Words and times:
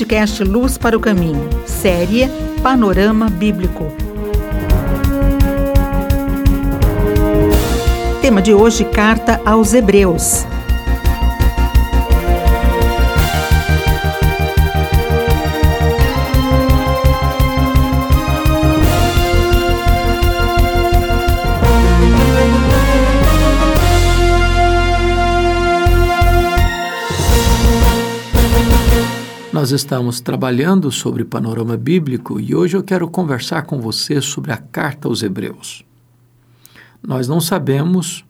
podcast 0.00 0.42
Luz 0.42 0.78
para 0.78 0.96
o 0.96 1.00
Caminho, 1.00 1.46
série 1.66 2.26
Panorama 2.62 3.28
Bíblico. 3.28 3.92
Tema 8.22 8.40
de 8.40 8.54
hoje: 8.54 8.82
Carta 8.86 9.42
aos 9.44 9.74
Hebreus. 9.74 10.46
Nós 29.60 29.72
estamos 29.72 30.22
trabalhando 30.22 30.90
sobre 30.90 31.22
panorama 31.22 31.76
bíblico 31.76 32.40
e 32.40 32.54
hoje 32.54 32.78
eu 32.78 32.82
quero 32.82 33.06
conversar 33.10 33.64
com 33.64 33.78
você 33.78 34.18
sobre 34.18 34.52
a 34.52 34.56
carta 34.56 35.06
aos 35.06 35.22
Hebreus. 35.22 35.84
Nós 37.06 37.28
não 37.28 37.42
sabemos 37.42 38.24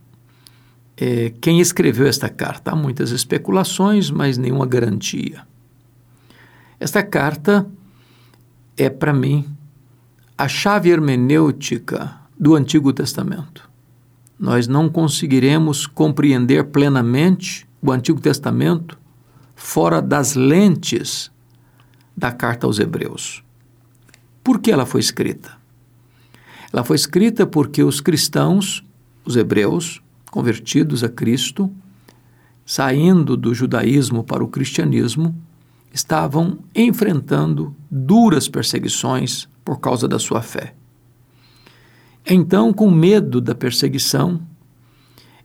é, 0.97 1.33
quem 1.41 1.61
escreveu 1.61 2.09
esta 2.09 2.29
carta. 2.29 2.73
Há 2.73 2.75
muitas 2.75 3.13
especulações, 3.13 4.11
mas 4.11 4.37
nenhuma 4.37 4.67
garantia. 4.67 5.47
Esta 6.81 7.01
carta 7.01 7.65
é, 8.77 8.91
para 8.91 9.13
mim, 9.13 9.47
a 10.37 10.49
chave 10.49 10.91
hermenêutica 10.91 12.13
do 12.37 12.57
Antigo 12.57 12.93
Testamento. 12.93 13.71
Nós 14.37 14.67
não 14.67 14.89
conseguiremos 14.89 15.87
compreender 15.87 16.65
plenamente 16.65 17.69
o 17.81 17.93
Antigo 17.93 18.21
Testamento 18.21 18.99
fora 19.61 20.01
das 20.01 20.35
lentes 20.35 21.31
da 22.17 22.33
carta 22.33 22.67
aos 22.67 22.79
Hebreus. 22.79 23.45
Por 24.43 24.59
que 24.59 24.73
ela 24.73 24.87
foi 24.87 25.01
escrita? 25.01 25.53
Ela 26.73 26.83
foi 26.83 26.97
escrita 26.97 27.47
porque 27.47 27.83
os 27.85 28.01
cristãos, 28.01 28.83
os 29.23 29.37
hebreus, 29.37 30.01
convertidos 30.31 31.05
a 31.05 31.11
Cristo, 31.11 31.71
saindo 32.65 33.37
do 33.37 33.55
judaísmo 33.55 34.25
para 34.25 34.43
o 34.43 34.49
cristianismo, 34.49 35.37
estavam 35.93 36.61
enfrentando 36.75 37.77
duras 37.91 38.49
perseguições 38.49 39.47
por 39.63 39.79
causa 39.79 40.09
da 40.09 40.19
sua 40.19 40.41
fé. 40.41 40.75
Então, 42.27 42.73
com 42.73 42.91
medo 42.91 43.43
da 43.43 43.55
perseguição, 43.55 44.41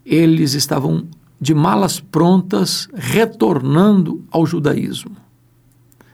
eles 0.05 0.53
estavam 0.53 1.05
de 1.39 1.53
malas 1.53 1.99
prontas, 1.99 2.87
retornando 2.93 4.25
ao 4.31 4.45
judaísmo, 4.45 5.15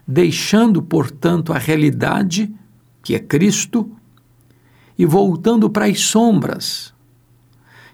deixando, 0.07 0.81
portanto, 0.81 1.53
a 1.53 1.57
realidade, 1.57 2.53
que 3.03 3.15
é 3.15 3.19
Cristo, 3.19 3.89
e 4.97 5.05
voltando 5.05 5.69
para 5.69 5.85
as 5.85 6.01
sombras, 6.01 6.93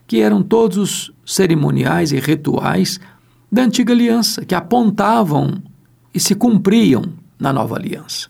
que 0.05 0.21
eram 0.21 0.41
todos 0.41 0.77
os 0.77 1.13
cerimoniais 1.25 2.11
e 2.11 2.19
rituais 2.19 2.99
da 3.51 3.63
antiga 3.63 3.93
aliança, 3.93 4.45
que 4.45 4.55
apontavam 4.55 5.61
e 6.13 6.19
se 6.19 6.33
cumpriam 6.33 7.13
na 7.37 7.51
nova 7.53 7.75
aliança. 7.75 8.29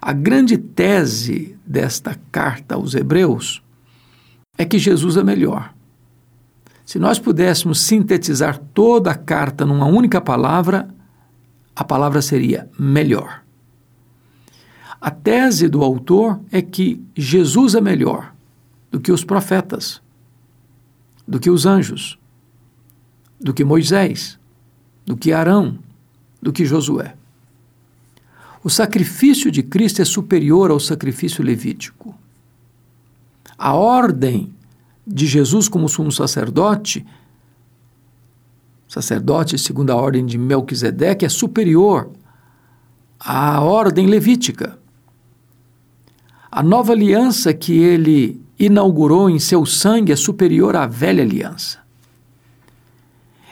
A 0.00 0.12
grande 0.12 0.58
tese 0.58 1.56
desta 1.66 2.14
carta 2.30 2.74
aos 2.74 2.94
Hebreus 2.94 3.62
é 4.56 4.64
que 4.64 4.78
Jesus 4.78 5.16
é 5.16 5.24
melhor 5.24 5.73
se 6.84 6.98
nós 6.98 7.18
pudéssemos 7.18 7.80
sintetizar 7.80 8.58
toda 8.74 9.10
a 9.10 9.14
carta 9.14 9.64
numa 9.64 9.86
única 9.86 10.20
palavra, 10.20 10.88
a 11.74 11.82
palavra 11.82 12.20
seria 12.20 12.68
melhor. 12.78 13.42
A 15.00 15.10
tese 15.10 15.68
do 15.68 15.82
autor 15.82 16.40
é 16.52 16.62
que 16.62 17.02
Jesus 17.14 17.74
é 17.74 17.80
melhor 17.80 18.32
do 18.90 19.00
que 19.00 19.12
os 19.12 19.24
profetas, 19.24 20.00
do 21.26 21.40
que 21.40 21.50
os 21.50 21.66
anjos, 21.66 22.18
do 23.40 23.52
que 23.52 23.64
Moisés, 23.64 24.38
do 25.04 25.16
que 25.16 25.32
Arão, 25.32 25.78
do 26.40 26.52
que 26.52 26.64
Josué. 26.64 27.14
O 28.62 28.70
sacrifício 28.70 29.50
de 29.50 29.62
Cristo 29.62 30.00
é 30.00 30.04
superior 30.04 30.70
ao 30.70 30.80
sacrifício 30.80 31.44
levítico. 31.44 32.14
A 33.58 33.74
ordem 33.74 34.54
de 35.06 35.26
Jesus 35.26 35.68
como 35.68 35.88
sumo 35.88 36.10
sacerdote, 36.10 37.04
sacerdote 38.88 39.58
segundo 39.58 39.90
a 39.90 39.96
ordem 39.96 40.24
de 40.24 40.38
Melquisedeque, 40.38 41.24
é 41.24 41.28
superior 41.28 42.10
à 43.18 43.60
ordem 43.60 44.06
levítica. 44.06 44.78
A 46.50 46.62
nova 46.62 46.92
aliança 46.92 47.52
que 47.52 47.72
ele 47.72 48.40
inaugurou 48.58 49.28
em 49.28 49.38
seu 49.38 49.66
sangue 49.66 50.12
é 50.12 50.16
superior 50.16 50.76
à 50.76 50.86
velha 50.86 51.22
aliança. 51.22 51.78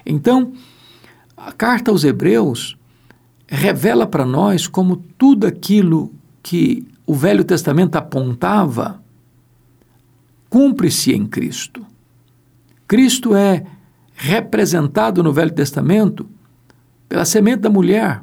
Então, 0.07 0.53
a 1.37 1.51
carta 1.53 1.91
aos 1.91 2.05
Hebreus 2.05 2.77
revela 3.49 4.07
para 4.07 4.25
nós 4.25 4.67
como 4.67 4.97
tudo 4.97 5.47
aquilo 5.47 6.13
que 6.43 6.87
o 7.07 7.15
Velho 7.15 7.45
Testamento 7.45 7.97
apontava 7.97 9.02
cumpre-se 10.53 11.15
em 11.15 11.25
Cristo. 11.25 11.83
Cristo 12.87 13.35
é 13.35 13.65
representado 14.15 15.23
no 15.23 15.33
Velho 15.33 15.51
Testamento 15.51 16.29
pela 17.09 17.25
semente 17.25 17.61
da 17.61 17.71
mulher. 17.71 18.23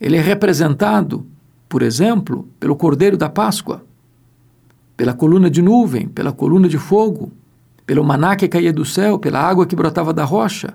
Ele 0.00 0.16
é 0.16 0.20
representado, 0.20 1.26
por 1.68 1.82
exemplo, 1.82 2.48
pelo 2.60 2.76
Cordeiro 2.76 3.16
da 3.16 3.28
Páscoa, 3.28 3.84
pela 4.96 5.12
coluna 5.12 5.50
de 5.50 5.60
nuvem, 5.60 6.06
pela 6.06 6.30
coluna 6.30 6.68
de 6.68 6.78
fogo, 6.78 7.32
pelo 7.84 8.04
maná 8.04 8.36
que 8.36 8.46
caía 8.46 8.72
do 8.72 8.84
céu, 8.84 9.18
pela 9.18 9.40
água 9.40 9.66
que 9.66 9.74
brotava 9.74 10.12
da 10.12 10.22
rocha. 10.22 10.74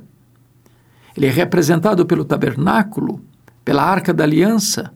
Ele 1.15 1.27
é 1.27 1.31
representado 1.31 2.05
pelo 2.05 2.25
tabernáculo, 2.25 3.21
pela 3.63 3.83
arca 3.83 4.13
da 4.13 4.25
aliança, 4.25 4.91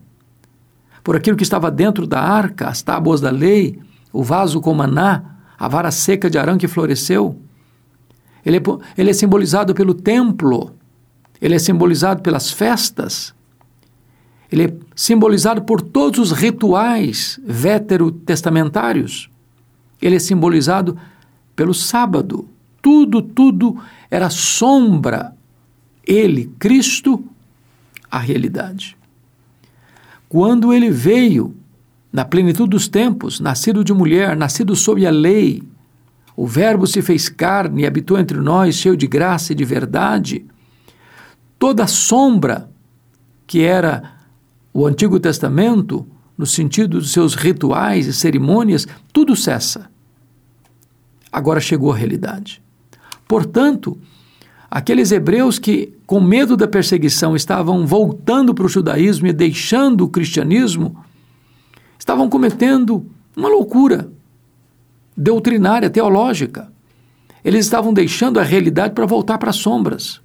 por 1.02 1.16
aquilo 1.16 1.38
que 1.38 1.42
estava 1.42 1.70
dentro 1.70 2.06
da 2.06 2.20
arca, 2.20 2.68
as 2.68 2.82
tábuas 2.82 3.22
da 3.22 3.30
lei, 3.30 3.80
o 4.12 4.22
vaso 4.22 4.60
com 4.60 4.74
maná, 4.74 5.36
a 5.58 5.68
vara 5.68 5.90
seca 5.90 6.30
de 6.30 6.38
Arão 6.38 6.58
que 6.58 6.68
floresceu. 6.68 7.38
Ele 8.44 8.56
é, 8.56 8.60
ele 8.96 9.10
é 9.10 9.12
simbolizado 9.12 9.74
pelo 9.74 9.94
templo, 9.94 10.74
ele 11.40 11.54
é 11.54 11.58
simbolizado 11.58 12.22
pelas 12.22 12.50
festas, 12.50 13.34
ele 14.50 14.64
é 14.64 14.72
simbolizado 14.96 15.62
por 15.62 15.80
todos 15.80 16.18
os 16.18 16.32
rituais 16.32 17.38
veterotestamentários, 17.44 19.30
ele 20.00 20.16
é 20.16 20.18
simbolizado 20.18 20.96
pelo 21.54 21.74
sábado. 21.74 22.48
Tudo, 22.80 23.20
tudo 23.20 23.78
era 24.10 24.30
sombra. 24.30 25.36
Ele, 26.06 26.50
Cristo, 26.58 27.22
a 28.10 28.18
realidade. 28.18 28.96
Quando 30.26 30.72
ele 30.72 30.90
veio 30.90 31.54
na 32.12 32.24
plenitude 32.24 32.70
dos 32.70 32.88
tempos, 32.88 33.40
nascido 33.40 33.84
de 33.84 33.92
mulher, 33.92 34.36
nascido 34.36 34.74
sob 34.74 35.06
a 35.06 35.10
lei, 35.10 35.62
o 36.36 36.46
Verbo 36.46 36.86
se 36.86 37.02
fez 37.02 37.28
carne 37.28 37.82
e 37.82 37.86
habitou 37.86 38.18
entre 38.18 38.38
nós, 38.38 38.76
cheio 38.76 38.96
de 38.96 39.06
graça 39.06 39.52
e 39.52 39.54
de 39.54 39.64
verdade. 39.64 40.46
Toda 41.58 41.86
sombra 41.86 42.70
que 43.46 43.62
era 43.62 44.14
o 44.72 44.86
Antigo 44.86 45.20
Testamento, 45.20 46.06
no 46.38 46.46
sentido 46.46 46.98
dos 46.98 47.12
seus 47.12 47.34
rituais 47.34 48.06
e 48.06 48.12
cerimônias, 48.14 48.86
tudo 49.12 49.36
cessa. 49.36 49.90
Agora 51.30 51.60
chegou 51.60 51.92
a 51.92 51.96
realidade. 51.96 52.62
Portanto, 53.28 53.98
aqueles 54.70 55.12
hebreus 55.12 55.58
que, 55.58 55.92
com 56.06 56.20
medo 56.20 56.56
da 56.56 56.66
perseguição, 56.66 57.36
estavam 57.36 57.86
voltando 57.86 58.54
para 58.54 58.64
o 58.64 58.68
judaísmo 58.68 59.26
e 59.26 59.32
deixando 59.32 60.04
o 60.04 60.08
cristianismo, 60.08 60.96
estavam 62.00 62.30
cometendo 62.30 63.06
uma 63.36 63.48
loucura 63.48 64.10
doutrinária, 65.14 65.90
teológica. 65.90 66.72
Eles 67.44 67.66
estavam 67.66 67.92
deixando 67.92 68.40
a 68.40 68.42
realidade 68.42 68.94
para 68.94 69.04
voltar 69.04 69.36
para 69.36 69.50
as 69.50 69.56
sombras. 69.56 70.20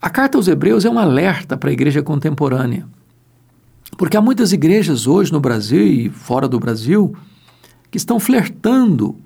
A 0.00 0.10
carta 0.10 0.36
aos 0.36 0.46
Hebreus 0.46 0.84
é 0.84 0.90
um 0.90 0.98
alerta 0.98 1.56
para 1.56 1.70
a 1.70 1.72
igreja 1.72 2.02
contemporânea. 2.02 2.86
Porque 3.96 4.16
há 4.16 4.20
muitas 4.20 4.52
igrejas 4.52 5.06
hoje 5.06 5.32
no 5.32 5.40
Brasil 5.40 5.82
e 5.82 6.10
fora 6.10 6.46
do 6.46 6.60
Brasil 6.60 7.16
que 7.90 7.96
estão 7.96 8.20
flertando 8.20 9.16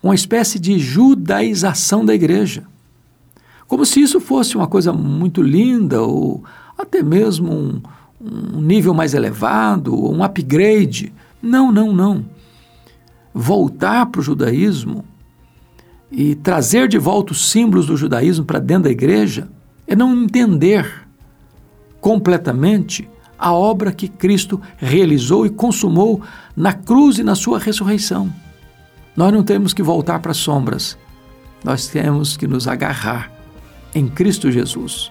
com 0.00 0.08
uma 0.08 0.14
espécie 0.14 0.58
de 0.58 0.78
judaização 0.78 2.04
da 2.04 2.14
igreja. 2.14 2.64
Como 3.66 3.84
se 3.84 4.00
isso 4.00 4.20
fosse 4.20 4.56
uma 4.56 4.68
coisa 4.68 4.92
muito 4.92 5.42
linda 5.42 6.00
ou 6.00 6.44
até 6.78 7.02
mesmo 7.02 7.52
um, 7.52 7.82
um 8.22 8.60
nível 8.60 8.94
mais 8.94 9.14
elevado, 9.14 9.94
um 9.94 10.22
upgrade. 10.22 11.12
Não, 11.42 11.72
não, 11.72 11.92
não. 11.92 12.24
Voltar 13.34 14.06
para 14.06 14.20
o 14.20 14.24
judaísmo 14.24 15.04
e 16.10 16.34
trazer 16.34 16.86
de 16.88 16.98
volta 16.98 17.32
os 17.32 17.50
símbolos 17.50 17.86
do 17.86 17.96
judaísmo 17.96 18.44
para 18.44 18.58
dentro 18.58 18.84
da 18.84 18.90
igreja 18.90 19.48
é 19.86 19.96
não 19.96 20.14
entender 20.24 20.86
completamente 22.00 23.08
a 23.38 23.52
obra 23.52 23.90
que 23.90 24.06
Cristo 24.06 24.60
realizou 24.76 25.44
e 25.46 25.50
consumou 25.50 26.22
na 26.54 26.72
cruz 26.72 27.18
e 27.18 27.24
na 27.24 27.34
sua 27.34 27.58
ressurreição. 27.58 28.32
Nós 29.16 29.32
não 29.32 29.42
temos 29.42 29.74
que 29.74 29.82
voltar 29.82 30.20
para 30.20 30.30
as 30.30 30.36
sombras, 30.36 30.96
nós 31.64 31.88
temos 31.88 32.36
que 32.36 32.46
nos 32.46 32.68
agarrar 32.68 33.32
em 33.94 34.06
Cristo 34.06 34.50
Jesus. 34.50 35.10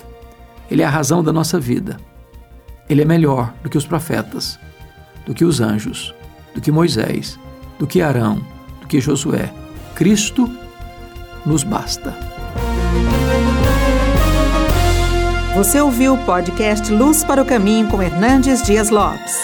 Ele 0.69 0.81
é 0.81 0.85
a 0.85 0.89
razão 0.89 1.23
da 1.23 1.33
nossa 1.33 1.59
vida. 1.59 1.97
Ele 2.91 3.03
é 3.03 3.05
melhor 3.05 3.53
do 3.63 3.69
que 3.69 3.77
os 3.77 3.85
profetas, 3.85 4.59
do 5.25 5.33
que 5.33 5.45
os 5.45 5.61
anjos, 5.61 6.13
do 6.53 6.59
que 6.59 6.73
Moisés, 6.73 7.39
do 7.79 7.87
que 7.87 8.01
Arão, 8.01 8.45
do 8.81 8.87
que 8.87 8.99
Josué. 8.99 9.49
Cristo 9.95 10.51
nos 11.45 11.63
basta. 11.63 12.13
Você 15.55 15.79
ouviu 15.79 16.15
o 16.15 16.25
podcast 16.25 16.91
Luz 16.91 17.23
para 17.23 17.41
o 17.41 17.45
Caminho 17.45 17.87
com 17.87 18.03
Hernandes 18.03 18.61
Dias 18.61 18.89
Lopes. 18.89 19.37